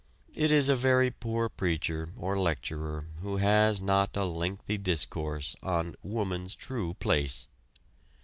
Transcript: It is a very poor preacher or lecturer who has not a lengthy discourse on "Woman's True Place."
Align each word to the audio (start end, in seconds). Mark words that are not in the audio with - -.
It 0.35 0.51
is 0.51 0.67
a 0.67 0.75
very 0.75 1.11
poor 1.11 1.47
preacher 1.47 2.09
or 2.17 2.35
lecturer 2.39 3.05
who 3.21 3.37
has 3.37 3.79
not 3.79 4.17
a 4.17 4.25
lengthy 4.25 4.79
discourse 4.79 5.55
on 5.61 5.93
"Woman's 6.01 6.55
True 6.55 6.95
Place." 6.95 7.47